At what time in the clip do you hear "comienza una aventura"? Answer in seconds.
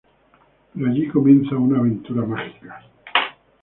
1.09-2.25